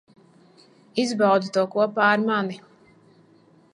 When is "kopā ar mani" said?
1.75-2.59